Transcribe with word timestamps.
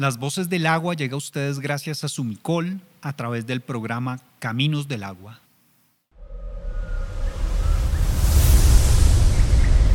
Las 0.00 0.16
Voces 0.16 0.48
del 0.48 0.64
Agua 0.64 0.94
llega 0.94 1.12
a 1.12 1.18
ustedes 1.18 1.58
gracias 1.58 2.04
a 2.04 2.08
Sumicol 2.08 2.80
a 3.02 3.12
través 3.12 3.46
del 3.46 3.60
programa 3.60 4.18
Caminos 4.38 4.88
del 4.88 5.02
Agua. 5.04 5.40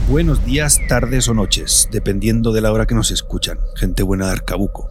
Buenos 0.07 0.45
días, 0.45 0.79
tardes 0.87 1.27
o 1.27 1.33
noches, 1.33 1.89
dependiendo 1.91 2.53
de 2.53 2.61
la 2.61 2.71
hora 2.71 2.85
que 2.85 2.93
nos 2.93 3.09
escuchan, 3.09 3.57
gente 3.77 4.03
buena 4.03 4.27
de 4.27 4.33
Arcabuco. 4.33 4.87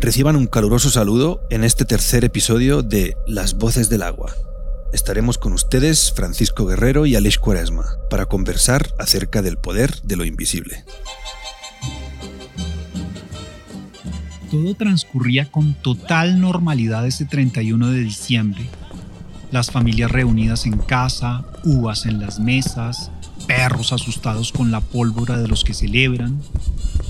Reciban 0.00 0.34
un 0.34 0.48
caluroso 0.48 0.90
saludo 0.90 1.46
en 1.48 1.62
este 1.62 1.84
tercer 1.84 2.24
episodio 2.24 2.82
de 2.82 3.16
Las 3.28 3.54
Voces 3.54 3.88
del 3.88 4.02
Agua. 4.02 4.34
Estaremos 4.92 5.38
con 5.38 5.52
ustedes, 5.52 6.12
Francisco 6.12 6.66
Guerrero 6.66 7.06
y 7.06 7.14
Aleix 7.14 7.38
Cuaresma, 7.38 7.96
para 8.10 8.26
conversar 8.26 8.92
acerca 8.98 9.40
del 9.40 9.56
poder 9.56 10.02
de 10.02 10.16
lo 10.16 10.24
invisible. 10.24 10.84
Todo 14.56 14.74
transcurría 14.74 15.50
con 15.50 15.74
total 15.74 16.40
normalidad 16.40 17.06
ese 17.06 17.26
31 17.26 17.90
de 17.90 18.00
diciembre. 18.00 18.64
Las 19.50 19.70
familias 19.70 20.10
reunidas 20.10 20.64
en 20.64 20.78
casa, 20.78 21.44
uvas 21.62 22.06
en 22.06 22.20
las 22.20 22.40
mesas, 22.40 23.10
perros 23.46 23.92
asustados 23.92 24.52
con 24.52 24.70
la 24.70 24.80
pólvora 24.80 25.36
de 25.36 25.46
los 25.46 25.62
que 25.62 25.74
celebran. 25.74 26.40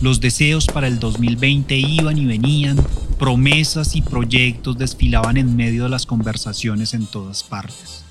Los 0.03 0.21
deseos 0.21 0.67
para 0.67 0.89
el 0.89 0.99
2020 0.99 1.77
iban 1.77 2.19
y 2.19 2.27
venían, 2.27 2.79
promesas 3.17 3.95
y 3.95 4.03
proyectos 4.03 4.77
desfilaban 4.77 5.37
en 5.37 5.55
medio 5.55 5.85
de 5.85 5.91
las 5.91 6.05
conversaciones 6.05 6.95
en 6.95 7.07
todas 7.07 7.45
partes. 7.45 8.03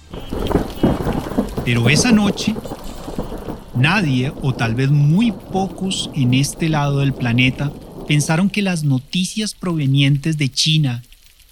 Pero 1.65 1.89
esa 1.89 2.13
noche, 2.13 2.55
nadie, 3.75 4.31
o 4.41 4.53
tal 4.53 4.75
vez 4.75 4.91
muy 4.91 5.33
pocos 5.33 6.09
en 6.15 6.33
este 6.33 6.69
lado 6.69 6.99
del 6.99 7.13
planeta, 7.13 7.69
pensaron 8.07 8.49
que 8.49 8.61
las 8.61 8.83
noticias 8.83 9.53
provenientes 9.53 10.37
de 10.37 10.49
China, 10.49 11.03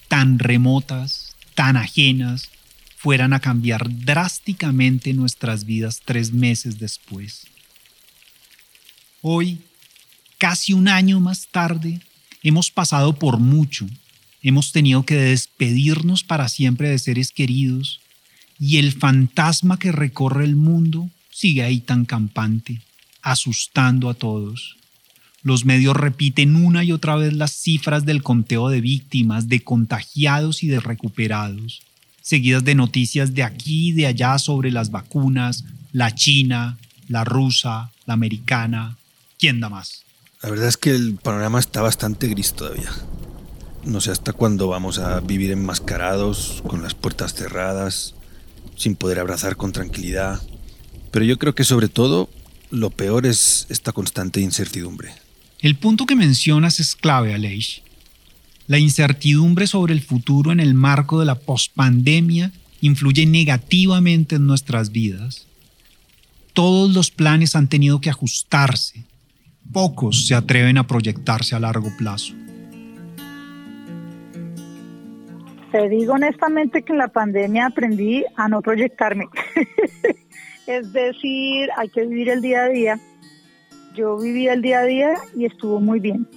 tan 0.07 0.39
remotas, 0.39 1.35
tan 1.55 1.77
ajenas, 1.77 2.49
fueran 2.97 3.33
a 3.33 3.39
cambiar 3.39 3.87
drásticamente 4.05 5.13
nuestras 5.13 5.65
vidas 5.65 6.01
tres 6.05 6.31
meses 6.31 6.79
después. 6.79 7.47
Hoy, 9.21 9.59
casi 10.37 10.73
un 10.73 10.87
año 10.87 11.19
más 11.19 11.47
tarde, 11.47 12.01
hemos 12.43 12.71
pasado 12.71 13.13
por 13.13 13.39
mucho, 13.39 13.87
hemos 14.41 14.71
tenido 14.71 15.03
que 15.03 15.15
despedirnos 15.15 16.23
para 16.23 16.49
siempre 16.49 16.89
de 16.89 16.99
seres 16.99 17.31
queridos 17.31 17.99
y 18.59 18.77
el 18.77 18.93
fantasma 18.93 19.79
que 19.79 19.91
recorre 19.91 20.45
el 20.45 20.55
mundo 20.55 21.09
sigue 21.29 21.63
ahí 21.63 21.79
tan 21.79 22.05
campante, 22.05 22.81
asustando 23.21 24.09
a 24.09 24.13
todos. 24.13 24.77
Los 25.43 25.65
medios 25.65 25.97
repiten 25.97 26.55
una 26.55 26.85
y 26.85 26.93
otra 26.93 27.17
vez 27.17 27.33
las 27.33 27.51
cifras 27.51 28.05
del 28.05 28.23
conteo 28.23 28.69
de 28.69 28.79
víctimas, 28.79 29.49
de 29.49 29.61
contagiados 29.61 30.63
y 30.63 30.67
de 30.67 30.79
recuperados, 30.79 31.81
seguidas 32.21 32.63
de 32.63 32.75
noticias 32.75 33.33
de 33.33 33.43
aquí 33.43 33.89
y 33.89 33.91
de 33.91 34.07
allá 34.07 34.39
sobre 34.39 34.71
las 34.71 34.89
vacunas, 34.89 35.65
la 35.91 36.15
china, 36.15 36.77
la 37.09 37.25
rusa, 37.25 37.91
la 38.05 38.13
americana. 38.13 38.97
¿Quién 39.37 39.59
da 39.59 39.67
más? 39.67 40.03
La 40.41 40.49
verdad 40.49 40.69
es 40.69 40.77
que 40.77 40.91
el 40.91 41.15
panorama 41.15 41.59
está 41.59 41.81
bastante 41.81 42.27
gris 42.29 42.53
todavía. 42.53 42.91
No 43.83 43.99
sé 43.99 44.11
hasta 44.11 44.31
cuándo 44.31 44.69
vamos 44.69 44.97
a 44.97 45.19
vivir 45.19 45.51
enmascarados, 45.51 46.63
con 46.65 46.81
las 46.81 46.93
puertas 46.93 47.33
cerradas, 47.33 48.15
sin 48.77 48.95
poder 48.95 49.19
abrazar 49.19 49.57
con 49.57 49.73
tranquilidad. 49.73 50.41
Pero 51.11 51.25
yo 51.25 51.37
creo 51.37 51.53
que 51.53 51.65
sobre 51.65 51.89
todo 51.89 52.29
lo 52.71 52.91
peor 52.91 53.25
es 53.25 53.67
esta 53.69 53.91
constante 53.91 54.39
incertidumbre. 54.39 55.22
El 55.63 55.77
punto 55.77 56.05
que 56.05 56.17
mencionas 56.17 56.81
es 56.81 56.93
clave, 56.93 57.33
Aleix. 57.33 57.83
La 58.67 58.79
incertidumbre 58.79 59.65
sobre 59.65 59.93
el 59.93 60.01
futuro 60.01 60.51
en 60.51 60.59
el 60.59 60.73
marco 60.73 61.21
de 61.21 61.25
la 61.25 61.35
pospandemia 61.35 62.51
influye 62.81 63.25
negativamente 63.25 64.35
en 64.35 64.45
nuestras 64.45 64.91
vidas. 64.91 65.47
Todos 66.51 66.93
los 66.93 67.11
planes 67.11 67.55
han 67.55 67.69
tenido 67.69 68.01
que 68.01 68.09
ajustarse. 68.09 69.05
Pocos 69.71 70.27
se 70.27 70.35
atreven 70.35 70.77
a 70.77 70.85
proyectarse 70.85 71.55
a 71.55 71.61
largo 71.61 71.95
plazo. 71.97 72.33
Te 75.71 75.87
digo 75.87 76.15
honestamente 76.15 76.83
que 76.83 76.91
en 76.91 76.97
la 76.97 77.07
pandemia 77.07 77.67
aprendí 77.67 78.25
a 78.35 78.49
no 78.49 78.61
proyectarme. 78.61 79.27
es 80.67 80.91
decir, 80.91 81.69
hay 81.77 81.87
que 81.87 82.05
vivir 82.05 82.27
el 82.27 82.41
día 82.41 82.63
a 82.63 82.67
día 82.67 82.99
yo 83.93 84.17
viví 84.17 84.47
el 84.47 84.61
día 84.61 84.79
a 84.79 84.83
día 84.83 85.13
y 85.35 85.45
estuvo 85.45 85.79
muy 85.79 85.99
bien. 85.99 86.27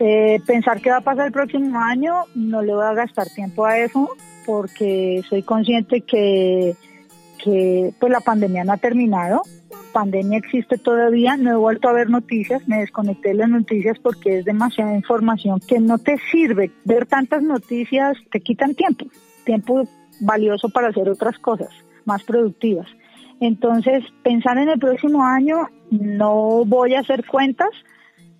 Eh, 0.00 0.40
pensar 0.46 0.80
qué 0.80 0.90
va 0.90 0.98
a 0.98 1.00
pasar 1.02 1.26
el 1.26 1.32
próximo 1.32 1.78
año, 1.78 2.24
no 2.34 2.62
le 2.62 2.74
voy 2.74 2.84
a 2.84 2.94
gastar 2.94 3.28
tiempo 3.28 3.64
a 3.64 3.78
eso 3.78 4.10
porque 4.44 5.22
soy 5.28 5.42
consciente 5.42 6.00
que, 6.02 6.74
que 7.42 7.92
pues 7.98 8.12
la 8.12 8.20
pandemia 8.20 8.64
no 8.64 8.72
ha 8.72 8.76
terminado, 8.76 9.42
pandemia 9.94 10.38
existe 10.38 10.76
todavía, 10.76 11.36
no 11.36 11.52
he 11.52 11.56
vuelto 11.56 11.88
a 11.88 11.92
ver 11.92 12.10
noticias, 12.10 12.66
me 12.68 12.80
desconecté 12.80 13.28
de 13.30 13.36
las 13.36 13.48
noticias 13.48 13.98
porque 14.00 14.38
es 14.38 14.44
demasiada 14.44 14.94
información 14.94 15.60
que 15.60 15.78
no 15.78 15.98
te 15.98 16.18
sirve. 16.30 16.72
Ver 16.84 17.06
tantas 17.06 17.42
noticias 17.42 18.16
te 18.30 18.40
quitan 18.40 18.74
tiempo, 18.74 19.06
tiempo 19.44 19.88
valioso 20.20 20.68
para 20.68 20.88
hacer 20.88 21.08
otras 21.08 21.38
cosas 21.38 21.70
más 22.04 22.22
productivas. 22.24 22.88
Entonces, 23.40 24.04
pensar 24.22 24.58
en 24.58 24.68
el 24.68 24.78
próximo 24.78 25.24
año, 25.24 25.68
no 25.90 26.64
voy 26.64 26.94
a 26.94 27.00
hacer 27.00 27.24
cuentas, 27.26 27.70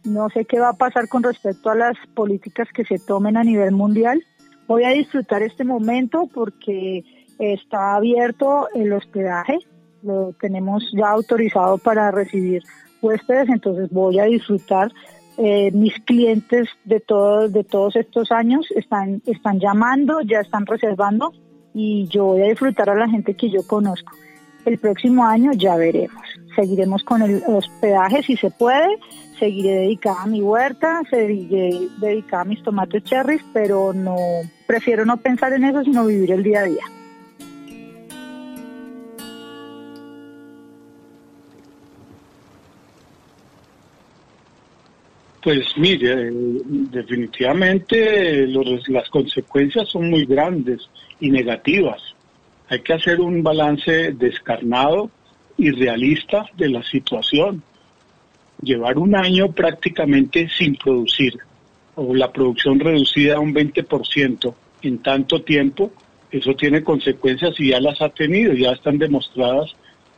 no 0.05 0.28
sé 0.31 0.44
qué 0.44 0.60
va 0.60 0.71
a 0.71 0.77
pasar 0.77 1.09
con 1.09 1.22
respecto 1.22 1.71
a 1.71 1.75
las 1.75 1.97
políticas 2.15 2.69
que 2.72 2.84
se 2.84 2.99
tomen 2.99 3.37
a 3.37 3.44
nivel 3.44 3.72
mundial. 3.72 4.22
Voy 4.66 4.84
a 4.84 4.91
disfrutar 4.91 5.43
este 5.43 5.65
momento 5.65 6.28
porque 6.33 7.04
está 7.38 7.97
abierto 7.97 8.69
el 8.75 8.93
hospedaje, 8.93 9.59
lo 10.03 10.34
tenemos 10.41 10.84
ya 10.93 11.09
autorizado 11.09 11.78
para 11.78 12.10
recibir 12.10 12.62
huéspedes, 13.03 13.49
entonces 13.49 13.91
voy 13.91 14.19
a 14.19 14.25
disfrutar. 14.25 14.93
Eh, 15.37 15.72
mis 15.72 15.99
clientes 16.04 16.69
de 16.84 17.00
todos 17.00 17.53
de 17.53 17.65
todos 17.65 17.97
estos 17.97 18.31
años 18.31 18.71
están 18.71 19.21
están 19.27 19.59
llamando, 19.59 20.21
ya 20.21 20.38
están 20.38 20.65
reservando 20.65 21.33
y 21.75 22.06
yo 22.06 22.27
voy 22.27 22.43
a 22.43 22.50
disfrutar 22.50 22.88
a 22.88 22.94
la 22.94 23.09
gente 23.09 23.34
que 23.34 23.50
yo 23.50 23.66
conozco. 23.66 24.12
El 24.64 24.78
próximo 24.78 25.26
año 25.26 25.52
ya 25.52 25.76
veremos. 25.76 26.22
Seguiremos 26.56 27.02
con 27.04 27.22
el 27.22 27.42
hospedaje 27.47 28.22
si 28.22 28.36
se 28.36 28.50
puede. 28.50 28.88
Seguiré 29.38 29.80
dedicada 29.80 30.22
a 30.22 30.26
mi 30.26 30.41
huerta, 30.41 31.02
seguiré 31.10 31.88
dedicada 31.98 32.42
a 32.42 32.47
mis 32.47 32.62
tomates 32.62 33.03
cherries, 33.04 33.42
pero 33.53 33.92
no 33.92 34.16
prefiero 34.66 35.04
no 35.04 35.16
pensar 35.16 35.53
en 35.53 35.64
eso, 35.64 35.82
sino 35.82 36.06
vivir 36.06 36.30
el 36.30 36.42
día 36.42 36.60
a 36.60 36.64
día. 36.64 36.84
Pues 45.42 45.66
mire, 45.76 46.30
definitivamente 46.32 48.47
las 48.47 49.10
consecuencias 49.10 49.91
son 49.91 50.08
muy 50.08 50.24
grandes 50.24 50.88
y 51.20 51.30
negativas. 51.30 52.14
Hay 52.69 52.80
que 52.80 52.94
hacer 52.94 53.20
un 53.20 53.42
balance 53.42 54.12
descarnado 54.12 55.10
y 55.56 55.70
realista 55.70 56.47
de 56.56 56.69
la 56.69 56.82
situación. 56.82 57.62
Llevar 58.62 58.98
un 58.98 59.14
año 59.14 59.52
prácticamente 59.52 60.48
sin 60.48 60.76
producir 60.76 61.34
o 61.94 62.14
la 62.14 62.32
producción 62.32 62.80
reducida 62.80 63.36
a 63.36 63.41
un 63.41 63.54
20% 63.54 64.54
en 64.82 64.98
tanto 64.98 65.42
tiempo, 65.42 65.92
eso 66.30 66.54
tiene 66.54 66.82
consecuencias 66.82 67.54
y 67.58 67.69
ya 67.69 67.80
las 67.80 68.00
ha 68.00 68.08
tenido, 68.08 68.54
ya 68.54 68.72
están 68.72 68.98
demostradas 68.98 69.74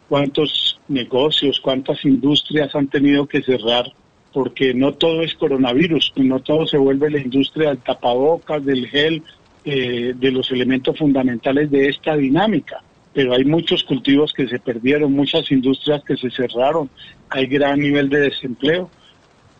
cuántos 0.08 0.80
negocios, 0.88 1.60
cuántas 1.60 2.04
industrias 2.04 2.74
han 2.74 2.88
tenido 2.88 3.26
que 3.26 3.42
cerrar, 3.42 3.92
porque 4.32 4.72
no 4.72 4.92
todo 4.92 5.22
es 5.22 5.34
coronavirus, 5.34 6.12
no 6.16 6.40
todo 6.40 6.66
se 6.66 6.78
vuelve 6.78 7.10
la 7.10 7.20
industria 7.20 7.71
del 7.71 7.78
tapabocas, 7.78 8.65
del 8.65 8.86
gel, 8.88 9.22
eh, 9.68 10.15
de 10.16 10.30
los 10.30 10.48
elementos 10.53 10.97
fundamentales 10.97 11.68
de 11.72 11.89
esta 11.89 12.16
dinámica. 12.16 12.84
Pero 13.13 13.34
hay 13.34 13.45
muchos 13.45 13.83
cultivos 13.83 14.33
que 14.33 14.47
se 14.47 14.60
perdieron, 14.60 15.13
muchas 15.13 15.51
industrias 15.51 16.04
que 16.04 16.16
se 16.16 16.30
cerraron, 16.30 16.89
hay 17.28 17.47
gran 17.47 17.80
nivel 17.80 18.09
de 18.09 18.21
desempleo 18.21 18.89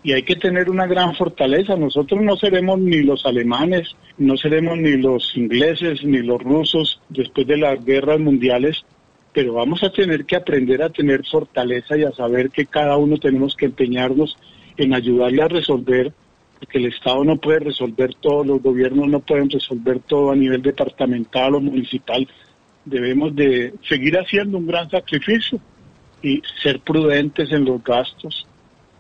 y 0.05 0.13
hay 0.13 0.23
que 0.23 0.37
tener 0.37 0.71
una 0.71 0.87
gran 0.87 1.17
fortaleza. 1.17 1.75
Nosotros 1.75 2.23
no 2.23 2.37
seremos 2.37 2.79
ni 2.79 3.03
los 3.03 3.27
alemanes, 3.27 3.97
no 4.17 4.37
seremos 4.37 4.79
ni 4.79 4.97
los 4.97 5.37
ingleses, 5.37 6.05
ni 6.05 6.19
los 6.19 6.41
rusos 6.41 7.01
después 7.09 7.45
de 7.49 7.57
las 7.57 7.85
guerras 7.85 8.21
mundiales, 8.21 8.85
pero 9.33 9.55
vamos 9.55 9.83
a 9.83 9.91
tener 9.91 10.25
que 10.25 10.37
aprender 10.37 10.85
a 10.85 10.91
tener 10.91 11.27
fortaleza 11.27 11.97
y 11.97 12.05
a 12.05 12.13
saber 12.13 12.51
que 12.51 12.67
cada 12.67 12.97
uno 12.97 13.17
tenemos 13.17 13.57
que 13.57 13.65
empeñarnos 13.65 14.37
en 14.77 14.95
ayudarle 14.95 15.43
a 15.43 15.49
resolver 15.49 16.13
porque 16.59 16.79
el 16.79 16.87
Estado 16.87 17.25
no 17.25 17.37
puede 17.37 17.61
resolver 17.61 18.15
todo, 18.15 18.45
los 18.45 18.63
gobiernos 18.63 19.09
no 19.09 19.21
pueden 19.21 19.51
resolver 19.51 20.01
todo 20.01 20.31
a 20.31 20.37
nivel 20.37 20.63
departamental 20.63 21.55
o 21.55 21.61
municipal. 21.61 22.27
Debemos 22.85 23.35
de 23.35 23.75
seguir 23.89 24.17
haciendo 24.17 24.59
un 24.59 24.67
gran 24.67 24.89
sacrificio 24.91 25.61
y 26.23 26.43
ser 26.63 26.81
prudentes 26.81 27.53
en 27.53 27.65
los 27.65 27.83
gastos, 27.85 28.47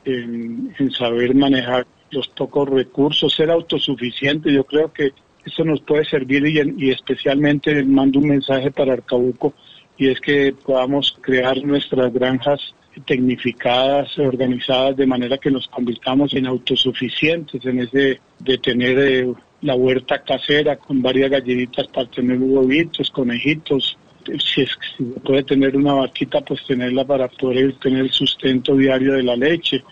en, 0.05 0.75
saber 0.93 1.35
manejar 1.35 1.87
los 2.11 2.29
pocos 2.29 2.69
recursos, 2.69 3.35
ser 3.35 3.50
autosuficiente. 3.50 4.52
Yo 4.52 4.64
creo 4.64 4.93
que 4.93 5.12
eso 5.44 5.64
nos 5.64 5.81
puede 5.81 6.05
servir 6.05 6.47
y, 6.47 6.87
y 6.87 6.91
especialmente 6.91 7.82
mando 7.85 8.19
un 8.19 8.29
mensaje 8.29 8.70
para 8.70 8.93
Arcabuco 8.93 9.55
y 9.97 10.09
es 10.09 10.20
que 10.20 10.52
podamos 10.52 11.17
crear 11.23 11.56
nuestras 11.64 12.12
granjas 12.12 12.75
tecnificadas, 13.04 14.19
organizadas 14.19 14.96
de 14.96 15.06
manera 15.06 15.38
que 15.38 15.50
nos 15.50 15.66
convirtamos 15.69 16.32
en 16.34 16.46
autosuficientes, 16.46 17.64
en 17.64 17.81
ese 17.81 18.20
de 18.38 18.58
tener 18.58 18.98
eh, 18.98 19.32
la 19.62 19.75
huerta 19.75 20.22
casera 20.22 20.76
con 20.76 21.02
varias 21.02 21.31
gallinitas 21.31 21.87
para 21.88 22.08
tener 22.08 22.38
huevitos, 22.38 23.10
conejitos. 23.10 23.98
Si, 24.25 24.62
es, 24.62 24.70
si 24.96 25.04
puede 25.04 25.44
tener 25.44 25.76
una 25.76 25.94
vaquita, 25.94 26.40
pues 26.40 26.64
tenerla 26.66 27.04
para 27.04 27.28
poder 27.28 27.75
tener 27.78 28.00
el 28.00 28.10
sustento 28.10 28.75
diario 28.76 29.14
de 29.14 29.22
la 29.22 29.37
leche. 29.37 29.84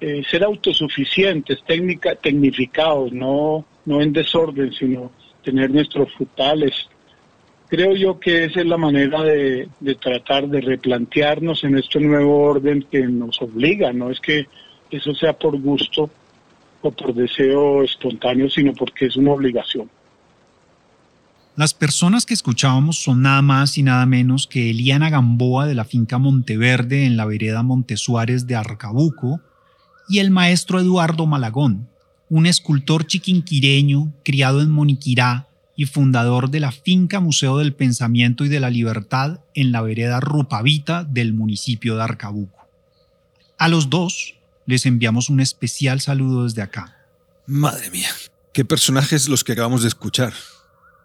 Eh, 0.00 0.22
ser 0.30 0.44
autosuficientes, 0.44 1.62
técnica, 1.64 2.14
tecnificados, 2.14 3.12
no, 3.12 3.64
no 3.84 4.00
en 4.00 4.12
desorden, 4.12 4.72
sino 4.72 5.10
tener 5.42 5.70
nuestros 5.70 6.12
frutales, 6.14 6.72
creo 7.68 7.94
yo 7.94 8.18
que 8.18 8.46
esa 8.46 8.60
es 8.60 8.66
la 8.66 8.78
manera 8.78 9.22
de, 9.22 9.68
tratar 10.00 10.48
de 10.48 10.60
replantearnos 10.60 11.62
en 11.64 11.78
este 11.78 12.00
nuevo 12.00 12.42
orden 12.42 12.84
que 12.90 13.06
nos 13.06 13.40
obliga, 13.40 13.92
no 13.92 14.10
es 14.10 14.20
que 14.20 14.46
eso 14.90 15.14
sea 15.14 15.34
por 15.34 15.60
gusto 15.60 16.10
o 16.80 16.90
por 16.90 17.14
deseo 17.14 17.82
espontáneo, 17.84 18.48
sino 18.48 18.72
porque 18.72 19.06
es 19.06 19.16
una 19.16 19.32
obligación. 19.32 19.90
Las 21.56 21.74
personas 21.74 22.24
que 22.24 22.34
escuchábamos 22.34 23.02
son 23.02 23.22
nada 23.22 23.42
más 23.42 23.76
y 23.78 23.82
nada 23.82 24.06
menos 24.06 24.46
que 24.46 24.70
Eliana 24.70 25.10
Gamboa 25.10 25.66
de 25.66 25.74
la 25.74 25.84
finca 25.84 26.16
Monteverde 26.18 27.04
en 27.04 27.16
la 27.16 27.24
vereda 27.24 27.64
Montesuárez 27.64 28.46
de 28.46 28.54
Arcabuco 28.54 29.40
y 30.08 30.20
el 30.20 30.30
maestro 30.30 30.78
Eduardo 30.78 31.26
Malagón, 31.26 31.88
un 32.30 32.46
escultor 32.46 33.06
chiquinquireño 33.06 34.12
criado 34.22 34.62
en 34.62 34.70
Moniquirá 34.70 35.47
y 35.78 35.86
fundador 35.86 36.50
de 36.50 36.58
la 36.58 36.72
finca 36.72 37.20
Museo 37.20 37.58
del 37.58 37.72
Pensamiento 37.72 38.44
y 38.44 38.48
de 38.48 38.58
la 38.58 38.68
Libertad 38.68 39.38
en 39.54 39.70
la 39.70 39.80
vereda 39.80 40.18
Rupavita 40.18 41.04
del 41.04 41.34
municipio 41.34 41.94
de 41.94 42.02
Arcabuco. 42.02 42.66
A 43.58 43.68
los 43.68 43.88
dos 43.88 44.34
les 44.66 44.86
enviamos 44.86 45.30
un 45.30 45.38
especial 45.38 46.00
saludo 46.00 46.42
desde 46.42 46.62
acá. 46.62 46.96
Madre 47.46 47.92
mía, 47.92 48.10
qué 48.52 48.64
personajes 48.64 49.28
los 49.28 49.44
que 49.44 49.52
acabamos 49.52 49.82
de 49.82 49.88
escuchar. 49.88 50.32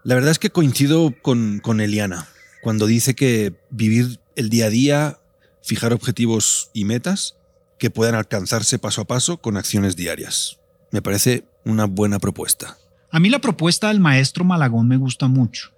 La 0.03 0.15
verdad 0.15 0.31
es 0.31 0.39
que 0.39 0.49
coincido 0.49 1.13
con, 1.21 1.59
con 1.59 1.79
Eliana 1.79 2.27
cuando 2.63 2.87
dice 2.87 3.13
que 3.13 3.53
vivir 3.69 4.19
el 4.35 4.49
día 4.49 4.65
a 4.65 4.69
día, 4.71 5.19
fijar 5.61 5.93
objetivos 5.93 6.71
y 6.73 6.85
metas 6.85 7.35
que 7.77 7.91
puedan 7.91 8.15
alcanzarse 8.15 8.79
paso 8.79 9.01
a 9.01 9.05
paso 9.05 9.37
con 9.37 9.55
acciones 9.55 9.95
diarias. 9.95 10.57
Me 10.89 11.03
parece 11.03 11.45
una 11.63 11.85
buena 11.85 12.17
propuesta. 12.17 12.79
A 13.13 13.19
mí 13.19 13.29
la 13.29 13.37
propuesta 13.37 13.89
del 13.89 13.99
maestro 13.99 14.43
Malagón 14.43 14.87
me 14.87 14.97
gusta 14.97 15.27
mucho. 15.27 15.69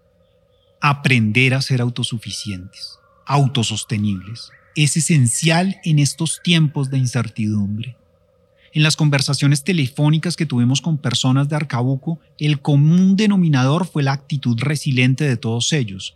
Aprender 0.79 1.53
a 1.53 1.61
ser 1.61 1.81
autosuficientes, 1.81 2.97
autosostenibles, 3.25 4.51
es 4.73 4.95
esencial 4.95 5.75
en 5.83 5.99
estos 5.99 6.39
tiempos 6.41 6.89
de 6.89 6.97
incertidumbre. 6.97 7.97
En 8.71 8.83
las 8.83 8.95
conversaciones 8.95 9.65
telefónicas 9.65 10.37
que 10.37 10.45
tuvimos 10.45 10.79
con 10.79 10.97
personas 10.97 11.49
de 11.49 11.57
Arcabuco, 11.57 12.21
el 12.39 12.61
común 12.61 13.17
denominador 13.17 13.85
fue 13.85 14.01
la 14.01 14.13
actitud 14.13 14.57
resiliente 14.61 15.25
de 15.25 15.35
todos 15.35 15.73
ellos. 15.73 16.15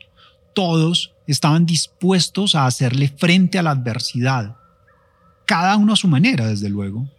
Todos 0.53 1.11
estaban 1.27 1.65
dispuestos 1.65 2.55
a 2.55 2.65
hacerle 2.65 3.09
frente 3.09 3.59
a 3.59 3.63
la 3.63 3.71
adversidad, 3.71 4.55
cada 5.45 5.75
uno 5.75 5.91
a 5.91 5.97
su 5.97 6.07
manera, 6.07 6.47
desde 6.47 6.69
luego. 6.69 7.09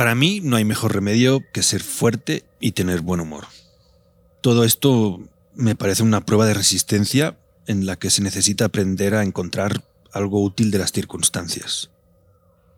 Para 0.00 0.14
mí 0.14 0.40
no 0.42 0.56
hay 0.56 0.64
mejor 0.64 0.94
remedio 0.94 1.44
que 1.52 1.62
ser 1.62 1.82
fuerte 1.82 2.42
y 2.58 2.72
tener 2.72 3.02
buen 3.02 3.20
humor. 3.20 3.48
Todo 4.40 4.64
esto 4.64 5.20
me 5.54 5.74
parece 5.74 6.02
una 6.02 6.24
prueba 6.24 6.46
de 6.46 6.54
resistencia 6.54 7.36
en 7.66 7.84
la 7.84 7.96
que 7.96 8.08
se 8.08 8.22
necesita 8.22 8.64
aprender 8.64 9.14
a 9.14 9.22
encontrar 9.22 9.84
algo 10.10 10.42
útil 10.42 10.70
de 10.70 10.78
las 10.78 10.92
circunstancias. 10.92 11.90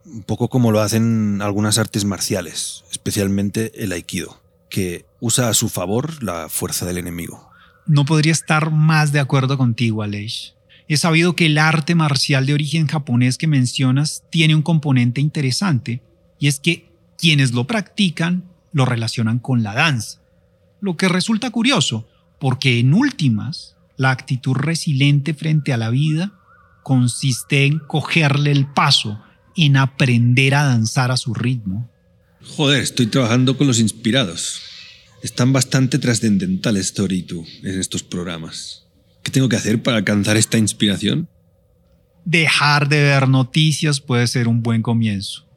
Un 0.05 0.25
poco 0.25 0.49
como 0.49 0.73
lo 0.73 0.81
hacen 0.81 1.41
algunas 1.43 1.79
artes 1.79 2.05
marciales, 2.05 2.83
especialmente 2.91 3.71
el 3.85 3.93
aikido, 3.93 4.43
que 4.69 5.07
usa 5.21 5.49
a 5.49 5.55
su 5.55 5.69
favor 5.69 6.25
la 6.25 6.49
fuerza 6.49 6.87
del 6.87 6.99
enemigo. 6.99 7.49
No 7.87 8.05
podría 8.05 8.33
estar 8.33 8.73
más 8.73 9.13
de 9.13 9.21
acuerdo 9.21 9.57
contigo, 9.57 10.03
Aleix. 10.03 10.55
He 10.89 10.97
sabido 10.97 11.37
que 11.37 11.47
el 11.47 11.59
arte 11.59 11.95
marcial 11.95 12.47
de 12.47 12.55
origen 12.55 12.89
japonés 12.89 13.39
que 13.39 13.47
mencionas 13.47 14.25
tiene 14.29 14.57
un 14.57 14.63
componente 14.63 15.21
interesante, 15.21 16.03
y 16.41 16.49
es 16.49 16.59
que 16.59 16.91
quienes 17.23 17.53
lo 17.53 17.69
practican 17.69 18.43
lo 18.73 18.85
relacionan 18.85 19.39
con 19.39 19.63
la 19.63 19.75
danza, 19.75 20.21
lo 20.81 20.97
que 20.97 21.09
resulta 21.09 21.51
curioso, 21.51 22.09
porque 22.41 22.81
en 22.81 22.93
últimas, 22.93 23.77
la 23.97 24.11
actitud 24.11 24.55
resiliente 24.55 25.33
frente 25.33 25.73
a 25.73 25.77
la 25.77 25.91
vida 25.91 26.33
consiste 26.83 27.65
en 27.65 27.79
cogerle 27.79 28.51
el 28.51 28.67
paso, 28.67 29.23
en 29.55 29.77
aprender 29.77 30.57
a 30.57 30.65
danzar 30.65 31.13
a 31.13 31.17
su 31.17 31.33
ritmo. 31.33 31.89
Joder, 32.57 32.83
estoy 32.83 33.07
trabajando 33.07 33.57
con 33.57 33.69
los 33.69 33.79
inspirados. 33.79 34.61
Están 35.23 35.53
bastante 35.53 36.01
trascendentales, 36.01 36.93
Tori 36.93 37.19
y 37.19 37.23
tú, 37.23 37.47
en 37.63 37.79
estos 37.79 38.03
programas. 38.03 38.89
¿Qué 39.23 39.31
tengo 39.31 39.49
que 39.49 39.55
hacer 39.55 39.81
para 39.81 39.99
alcanzar 39.99 40.37
esta 40.37 40.59
inspiración? 40.59 41.29
Dejar 42.25 42.89
de 42.89 43.01
ver 43.01 43.29
noticias 43.29 44.01
puede 44.01 44.27
ser 44.27 44.49
un 44.49 44.65
buen 44.65 44.83
comienzo 44.83 45.51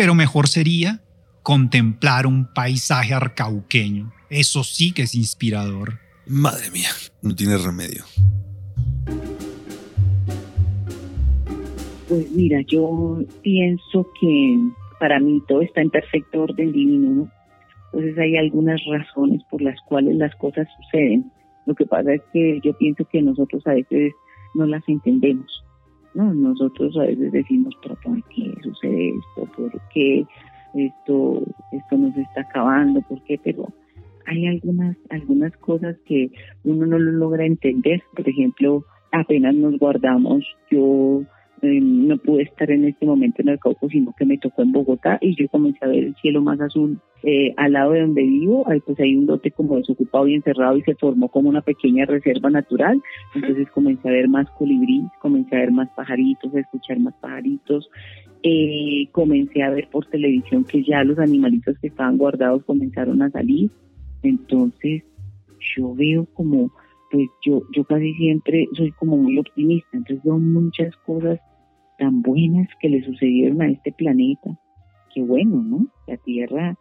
pero 0.00 0.14
mejor 0.14 0.48
sería 0.48 1.02
contemplar 1.42 2.26
un 2.26 2.46
paisaje 2.54 3.12
arcauqueño. 3.12 4.10
Eso 4.30 4.64
sí 4.64 4.92
que 4.94 5.02
es 5.02 5.14
inspirador. 5.14 5.98
Madre 6.26 6.70
mía, 6.70 6.88
no 7.20 7.34
tiene 7.34 7.58
remedio. 7.58 8.04
Pues 12.08 12.30
mira, 12.30 12.62
yo 12.62 13.18
pienso 13.42 14.08
que 14.18 14.58
para 14.98 15.20
mí 15.20 15.42
todo 15.46 15.60
está 15.60 15.82
en 15.82 15.90
perfecto 15.90 16.44
orden 16.44 16.72
divino, 16.72 17.30
Entonces 17.92 18.16
hay 18.16 18.38
algunas 18.38 18.80
razones 18.90 19.42
por 19.50 19.60
las 19.60 19.78
cuales 19.86 20.16
las 20.16 20.34
cosas 20.36 20.66
suceden. 20.80 21.30
Lo 21.66 21.74
que 21.74 21.84
pasa 21.84 22.14
es 22.14 22.22
que 22.32 22.58
yo 22.64 22.72
pienso 22.78 23.04
que 23.04 23.20
nosotros 23.20 23.62
a 23.66 23.74
veces 23.74 24.14
no 24.54 24.64
las 24.64 24.82
entendemos. 24.88 25.62
¿No? 26.14 26.32
Nosotros 26.34 26.96
a 26.98 27.02
veces 27.02 27.32
decimos, 27.32 27.74
pero 27.82 27.96
¿por 28.02 28.22
qué 28.24 28.52
sucede 28.62 29.08
esto? 29.10 29.52
¿Por 29.56 29.80
qué 29.92 30.26
esto, 30.74 31.42
esto 31.72 31.96
nos 31.96 32.16
está 32.16 32.42
acabando? 32.42 33.00
¿Por 33.02 33.22
qué? 33.24 33.38
Pero 33.42 33.68
hay 34.26 34.46
algunas, 34.46 34.96
algunas 35.10 35.56
cosas 35.58 35.96
que 36.04 36.30
uno 36.64 36.86
no 36.86 36.98
lo 36.98 37.12
logra 37.12 37.44
entender. 37.44 38.02
Por 38.14 38.28
ejemplo, 38.28 38.84
apenas 39.12 39.54
nos 39.54 39.78
guardamos, 39.78 40.44
yo 40.70 41.22
eh, 41.62 41.80
no 41.80 42.16
pude 42.16 42.44
estar 42.44 42.70
en 42.70 42.86
este 42.86 43.04
momento 43.04 43.42
en 43.42 43.50
el 43.50 43.58
Cauco, 43.58 43.88
sino 43.88 44.14
que 44.16 44.24
me 44.24 44.38
tocó 44.38 44.62
en 44.62 44.72
Bogotá 44.72 45.18
y 45.20 45.34
yo 45.34 45.48
comencé 45.48 45.84
a 45.84 45.88
ver 45.88 46.04
el 46.04 46.14
cielo 46.16 46.40
más 46.40 46.60
azul 46.60 46.98
eh, 47.22 47.52
al 47.58 47.72
lado 47.72 47.92
de 47.92 48.00
donde 48.00 48.22
vivo. 48.22 48.66
Ahí 48.68 48.80
pues 48.80 48.98
hay 49.00 49.16
un 49.16 49.26
lote 49.26 49.50
como 49.50 49.76
desocupado 49.76 50.26
y 50.26 50.34
encerrado 50.34 50.78
y 50.78 50.82
se 50.82 50.94
formó 50.94 51.28
como 51.28 51.50
una 51.50 51.60
pequeña 51.60 52.06
reserva 52.06 52.48
natural. 52.48 53.02
Entonces 53.34 53.68
comencé 53.70 54.08
a 54.08 54.12
ver 54.12 54.28
más 54.28 54.48
colibrí, 54.52 55.04
comencé 55.20 55.56
a 55.56 55.60
ver 55.60 55.72
más 55.72 55.90
pajaritos, 55.90 56.54
a 56.54 56.60
escuchar 56.60 56.98
más 56.98 57.14
pajaritos. 57.20 57.90
Eh, 58.42 59.08
comencé 59.12 59.62
a 59.62 59.70
ver 59.70 59.88
por 59.90 60.06
televisión 60.06 60.64
que 60.64 60.82
ya 60.82 61.04
los 61.04 61.18
animalitos 61.18 61.78
que 61.78 61.88
estaban 61.88 62.16
guardados 62.16 62.64
comenzaron 62.64 63.20
a 63.20 63.30
salir. 63.30 63.70
Entonces 64.22 65.02
yo 65.76 65.94
veo 65.94 66.26
como 66.32 66.70
pues 67.10 67.28
yo, 67.44 67.62
yo 67.74 67.82
casi 67.84 68.14
siempre 68.14 68.68
soy 68.74 68.92
como 68.92 69.16
muy 69.16 69.36
optimista, 69.36 69.88
entonces 69.92 70.22
veo 70.22 70.38
muchas 70.38 70.94
cosas 70.98 71.40
tan 72.00 72.22
buenas 72.22 72.66
que 72.80 72.88
le 72.88 73.04
sucedieron 73.04 73.60
a 73.60 73.68
este 73.68 73.92
planeta. 73.92 74.50
Qué 75.14 75.22
bueno, 75.22 75.62
¿no? 75.62 75.86
La 76.08 76.16
Tierra 76.16 76.74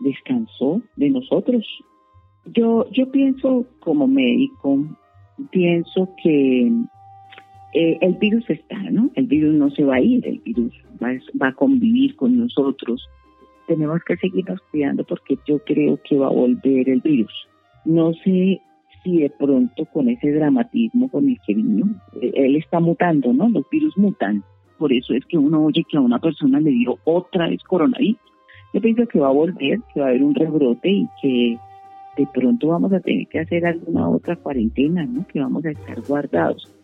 descansó 0.00 0.82
de 0.96 1.10
nosotros. 1.10 1.64
Yo, 2.54 2.90
yo 2.90 3.10
pienso 3.10 3.66
como 3.80 4.08
médico, 4.08 4.84
pienso 5.50 6.08
que 6.22 6.72
eh, 7.74 7.98
el 8.00 8.14
virus 8.14 8.50
está, 8.50 8.78
¿no? 8.90 9.10
El 9.14 9.26
virus 9.26 9.54
no 9.54 9.70
se 9.70 9.84
va 9.84 9.96
a 9.96 10.00
ir, 10.00 10.26
el 10.26 10.40
virus 10.40 10.72
va, 11.02 11.10
va 11.40 11.48
a 11.48 11.54
convivir 11.54 12.16
con 12.16 12.36
nosotros. 12.36 13.08
Tenemos 13.68 14.00
que 14.04 14.16
seguirnos 14.16 14.60
cuidando 14.72 15.04
porque 15.04 15.38
yo 15.46 15.60
creo 15.60 16.00
que 16.02 16.18
va 16.18 16.26
a 16.26 16.32
volver 16.32 16.88
el 16.88 17.00
virus. 17.00 17.32
No 17.84 18.12
sé 18.24 18.60
si 19.08 19.22
de 19.22 19.30
pronto 19.30 19.84
con 19.86 20.08
ese 20.08 20.32
dramatismo 20.32 21.08
con 21.08 21.28
el 21.28 21.38
que 21.46 21.54
vino, 21.54 21.86
eh, 22.20 22.32
él 22.34 22.56
está 22.56 22.80
mutando, 22.80 23.32
¿no? 23.32 23.48
Los 23.48 23.68
virus 23.70 23.96
mutan. 23.96 24.42
Por 24.78 24.92
eso 24.92 25.14
es 25.14 25.24
que 25.26 25.38
uno 25.38 25.64
oye 25.64 25.84
que 25.88 25.96
a 25.96 26.00
una 26.00 26.18
persona 26.18 26.60
le 26.60 26.70
dio 26.70 26.98
otra 27.04 27.48
vez 27.48 27.62
coronavirus. 27.64 28.20
Yo 28.74 28.80
pienso 28.80 29.06
que 29.06 29.18
va 29.18 29.28
a 29.28 29.32
volver, 29.32 29.80
que 29.92 30.00
va 30.00 30.06
a 30.06 30.08
haber 30.10 30.22
un 30.22 30.34
rebrote 30.34 30.88
y 30.88 31.08
que 31.20 31.58
de 32.16 32.28
pronto 32.32 32.68
vamos 32.68 32.92
a 32.92 33.00
tener 33.00 33.26
que 33.28 33.40
hacer 33.40 33.64
alguna 33.64 34.08
otra 34.08 34.36
cuarentena, 34.36 35.04
¿no? 35.06 35.26
Que 35.26 35.40
vamos 35.40 35.64
a 35.64 35.70
estar 35.70 36.00
guardados. 36.02 36.74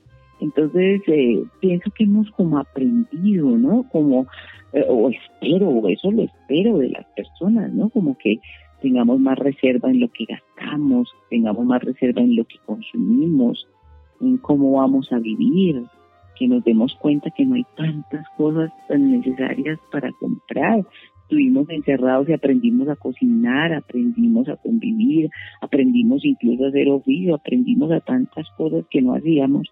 Entonces, 0.40 1.02
eh, 1.06 1.42
pienso 1.60 1.90
que 1.90 2.04
hemos 2.04 2.30
como 2.32 2.58
aprendido, 2.58 3.50
¿no? 3.50 3.84
Como 3.92 4.26
eh, 4.72 4.84
o 4.88 5.10
espero, 5.10 5.68
o 5.68 5.88
eso 5.88 6.10
lo 6.10 6.22
espero 6.22 6.78
de 6.78 6.88
las 6.90 7.06
personas, 7.14 7.72
¿no? 7.72 7.90
Como 7.90 8.16
que 8.18 8.40
tengamos 8.84 9.18
más 9.18 9.38
reserva 9.38 9.90
en 9.90 9.98
lo 9.98 10.08
que 10.08 10.26
gastamos, 10.26 11.08
tengamos 11.30 11.64
más 11.64 11.82
reserva 11.82 12.20
en 12.20 12.36
lo 12.36 12.44
que 12.44 12.58
consumimos, 12.66 13.66
en 14.20 14.36
cómo 14.36 14.72
vamos 14.72 15.10
a 15.10 15.18
vivir, 15.18 15.82
que 16.38 16.46
nos 16.46 16.62
demos 16.64 16.94
cuenta 16.96 17.30
que 17.30 17.46
no 17.46 17.54
hay 17.54 17.64
tantas 17.78 18.26
cosas 18.36 18.70
tan 18.86 19.10
necesarias 19.10 19.78
para 19.90 20.12
comprar. 20.20 20.84
Estuvimos 21.22 21.66
encerrados 21.70 22.28
y 22.28 22.34
aprendimos 22.34 22.86
a 22.90 22.96
cocinar, 22.96 23.72
aprendimos 23.72 24.50
a 24.50 24.56
convivir, 24.56 25.30
aprendimos 25.62 26.22
incluso 26.22 26.66
a 26.66 26.68
hacer 26.68 26.86
oficio, 26.90 27.36
aprendimos 27.36 27.90
a 27.90 28.00
tantas 28.00 28.46
cosas 28.58 28.84
que 28.90 29.00
no 29.00 29.14
hacíamos. 29.14 29.66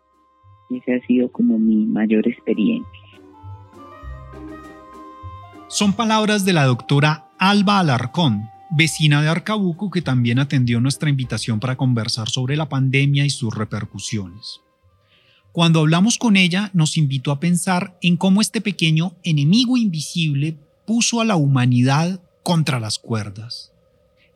Esa 0.71 0.95
ha 0.95 1.07
sido 1.07 1.31
como 1.31 1.59
mi 1.59 1.85
mayor 1.85 2.26
experiencia. 2.26 2.88
Son 5.69 5.92
palabras 5.92 6.47
de 6.47 6.54
la 6.54 6.64
doctora 6.64 7.26
Alba 7.38 7.78
Alarcón, 7.78 8.51
vecina 8.75 9.23
de 9.23 9.29
Arcabuco 9.29 9.91
que 9.91 10.02
también 10.02 10.38
atendió 10.38 10.81
nuestra 10.81 11.11
invitación 11.11 11.61
para 11.61 11.76
conversar 11.76 12.29
sobre 12.29 12.57
la 12.57 12.69
pandemia 12.69 13.25
y 13.25 13.31
sus 13.31 13.55
repercusiones. 13.55 14.61
Cuando 15.52 15.81
hablamos 15.81 16.17
con 16.17 16.37
ella, 16.37 16.71
nos 16.73 16.97
invitó 16.97 17.31
a 17.31 17.41
pensar 17.41 17.99
en 18.00 18.17
cómo 18.17 18.41
este 18.41 18.62
pequeño 18.62 19.14
enemigo 19.23 19.76
invisible 19.76 20.57
puso 20.87 21.21
a 21.21 21.25
la 21.26 21.37
humanidad 21.37 22.23
contra 22.43 22.81
las 22.81 22.99
cuerdas. 22.99 23.73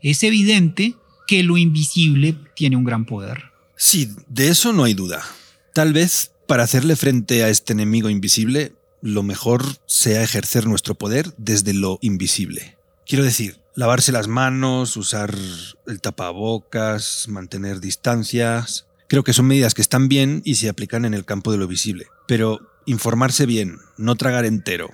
Es 0.03 0.23
evidente 0.23 0.95
que 1.27 1.43
lo 1.43 1.57
invisible 1.57 2.37
tiene 2.55 2.77
un 2.77 2.85
gran 2.85 3.07
poder. 3.07 3.45
Sí, 3.77 4.11
de 4.29 4.49
eso 4.49 4.73
no 4.73 4.85
hay 4.85 4.95
duda. 4.95 5.23
Tal 5.73 5.93
vez 5.93 6.33
para 6.47 6.63
hacerle 6.63 6.97
frente 6.97 7.43
a 7.43 7.49
este 7.49 7.73
enemigo 7.73 8.11
invisible, 8.11 8.75
lo 9.01 9.23
mejor 9.23 9.65
sea 9.87 10.23
ejercer 10.23 10.67
nuestro 10.67 10.95
poder 10.95 11.35
desde 11.39 11.73
lo 11.73 11.99
invisible. 12.03 12.77
Quiero 13.07 13.25
decir, 13.25 13.59
lavarse 13.77 14.11
las 14.11 14.27
manos, 14.27 14.97
usar 14.97 15.33
el 15.87 16.01
tapabocas, 16.01 17.29
mantener 17.29 17.79
distancias. 17.81 18.87
Creo 19.07 19.23
que 19.23 19.35
son 19.35 19.47
medidas 19.47 19.75
que 19.75 19.83
están 19.83 20.09
bien 20.09 20.43
y 20.45 20.57
se 20.57 20.69
aplican 20.69 21.05
en 21.05 21.15
el 21.15 21.25
campo 21.25 21.53
de 21.53 21.59
lo 21.59 21.69
visible. 21.69 22.07
Pero 22.27 22.73
informarse 22.87 23.47
bien, 23.47 23.79
no 23.99 24.17
tragar 24.17 24.47
entero, 24.47 24.91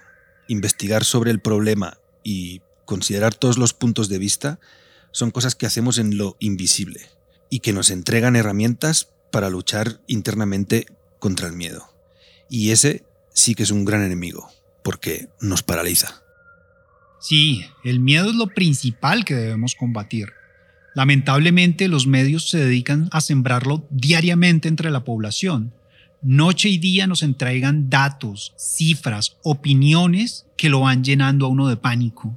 investigar 0.49 1.05
sobre 1.05 1.31
el 1.31 1.41
problema 1.41 1.97
y 2.23 2.61
considerar 2.85 3.35
todos 3.35 3.57
los 3.57 3.73
puntos 3.73 4.09
de 4.09 4.19
vista 4.19 4.61
son 5.13 5.31
cosas 5.31 5.55
que 5.55 5.67
hacemos 5.67 5.99
en 5.99 6.19
lo 6.19 6.37
invisible 6.41 7.09
y 7.49 7.61
que 7.61 7.73
nos 7.73 7.91
entregan 7.91 8.35
herramientas 8.35 9.11
para 9.31 9.49
luchar 9.49 10.01
internamente 10.09 10.87
contra 11.21 11.47
el 11.47 11.53
miedo. 11.53 11.95
Y 12.51 12.71
ese 12.73 13.05
sí 13.33 13.55
que 13.55 13.63
es 13.63 13.71
un 13.71 13.85
gran 13.85 14.03
enemigo, 14.03 14.51
porque 14.83 15.29
nos 15.41 15.63
paraliza. 15.63 16.22
Sí, 17.23 17.65
el 17.85 18.01
miedo 18.01 18.31
es 18.31 18.35
lo 18.35 18.49
principal 18.49 19.25
que 19.25 19.37
debemos 19.37 19.77
combatir. 19.77 20.31
Lamentablemente 20.93 21.87
los 21.87 22.09
medios 22.09 22.51
se 22.51 22.59
dedican 22.59 23.09
a 23.13 23.21
sembrarlo 23.21 23.87
diariamente 23.91 24.67
entre 24.67 24.91
la 24.91 25.05
población. 25.05 25.73
Noche 26.21 26.69
y 26.69 26.79
día 26.79 27.07
nos 27.07 27.23
entregan 27.23 27.89
datos, 27.89 28.55
cifras, 28.59 29.37
opiniones 29.45 30.47
que 30.57 30.69
lo 30.69 30.81
van 30.81 31.05
llenando 31.05 31.47
a 31.47 31.49
uno 31.49 31.69
de 31.69 31.77
pánico. 31.77 32.37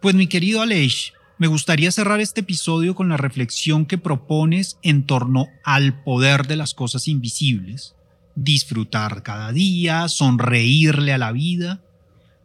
Pues 0.00 0.14
mi 0.14 0.28
querido 0.28 0.62
Aleix, 0.62 1.12
me 1.36 1.48
gustaría 1.48 1.90
cerrar 1.90 2.20
este 2.20 2.42
episodio 2.42 2.94
con 2.94 3.08
la 3.08 3.16
reflexión 3.16 3.84
que 3.84 3.98
propones 3.98 4.78
en 4.82 5.06
torno 5.06 5.48
al 5.64 6.04
poder 6.04 6.46
de 6.46 6.54
las 6.54 6.72
cosas 6.72 7.08
invisibles. 7.08 7.96
Disfrutar 8.36 9.24
cada 9.24 9.50
día, 9.50 10.06
sonreírle 10.06 11.12
a 11.12 11.18
la 11.18 11.32
vida 11.32 11.83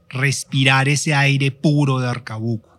respirar 0.09 0.89
ese 0.89 1.13
aire 1.13 1.51
puro 1.51 1.99
de 1.99 2.07
Arcabuco. 2.07 2.69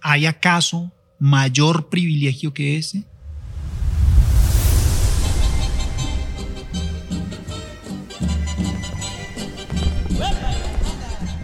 ¿Hay 0.00 0.26
acaso 0.26 0.90
mayor 1.18 1.88
privilegio 1.88 2.54
que 2.54 2.76
ese? 2.76 3.04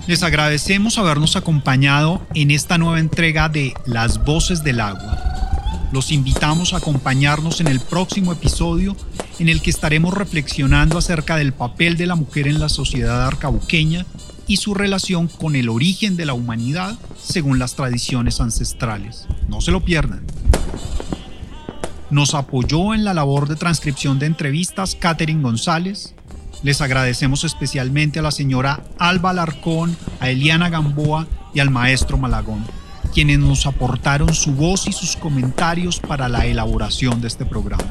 Les 0.08 0.22
agradecemos 0.22 0.96
habernos 0.96 1.36
acompañado 1.36 2.26
en 2.34 2.50
esta 2.50 2.78
nueva 2.78 2.98
entrega 2.98 3.50
de 3.50 3.74
Las 3.84 4.24
Voces 4.24 4.64
del 4.64 4.80
Agua. 4.80 5.22
Los 5.92 6.12
invitamos 6.12 6.72
a 6.72 6.78
acompañarnos 6.78 7.60
en 7.60 7.66
el 7.66 7.78
próximo 7.78 8.32
episodio 8.32 8.96
en 9.38 9.50
el 9.50 9.60
que 9.60 9.68
estaremos 9.68 10.14
reflexionando 10.14 10.96
acerca 10.96 11.36
del 11.36 11.52
papel 11.52 11.98
de 11.98 12.06
la 12.06 12.14
mujer 12.14 12.48
en 12.48 12.58
la 12.58 12.70
sociedad 12.70 13.26
arcabuqueña 13.26 14.06
y 14.48 14.56
su 14.56 14.74
relación 14.74 15.28
con 15.28 15.54
el 15.54 15.68
origen 15.68 16.16
de 16.16 16.26
la 16.26 16.34
humanidad 16.34 16.98
según 17.22 17.58
las 17.58 17.74
tradiciones 17.74 18.40
ancestrales. 18.40 19.28
No 19.46 19.60
se 19.60 19.70
lo 19.70 19.84
pierdan. 19.84 20.24
Nos 22.10 22.34
apoyó 22.34 22.94
en 22.94 23.04
la 23.04 23.12
labor 23.12 23.46
de 23.48 23.56
transcripción 23.56 24.18
de 24.18 24.26
entrevistas 24.26 24.96
Catherine 24.98 25.42
González. 25.42 26.14
Les 26.62 26.80
agradecemos 26.80 27.44
especialmente 27.44 28.18
a 28.18 28.22
la 28.22 28.30
señora 28.30 28.82
Alba 28.98 29.34
Larcón, 29.34 29.96
a 30.18 30.30
Eliana 30.30 30.70
Gamboa 30.70 31.28
y 31.54 31.60
al 31.60 31.70
maestro 31.70 32.16
Malagón, 32.16 32.64
quienes 33.12 33.38
nos 33.38 33.66
aportaron 33.66 34.32
su 34.34 34.52
voz 34.52 34.88
y 34.88 34.92
sus 34.92 35.16
comentarios 35.16 36.00
para 36.00 36.28
la 36.28 36.46
elaboración 36.46 37.20
de 37.20 37.28
este 37.28 37.44
programa. 37.44 37.84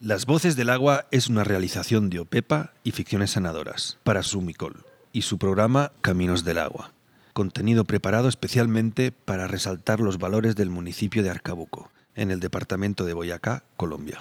Las 0.01 0.27
Voces 0.27 0.57
del 0.57 0.71
Agua 0.71 1.07
es 1.13 1.29
una 1.29 1.45
realización 1.45 2.11
de 2.11 2.19
OPEPA 2.19 2.73
y 2.83 2.91
Ficciones 2.91 3.31
Sanadoras 3.31 3.99
para 4.03 4.25
Sumicol 4.25 4.85
y 5.13 5.23
su 5.23 5.39
programa 5.39 5.93
Caminos 6.01 6.43
del 6.43 6.59
Agua. 6.59 6.93
Contenido 7.35 7.85
preparado 7.85 8.29
especialmente 8.29 9.13
para 9.13 9.47
resaltar 9.47 10.01
los 10.01 10.19
valores 10.19 10.57
del 10.57 10.71
municipio 10.71 11.23
de 11.23 11.31
Arcabuco 11.31 11.93
en 12.17 12.31
el 12.31 12.41
departamento 12.41 13.05
de 13.05 13.13
Boyacá, 13.13 13.63
Colombia. 13.77 14.21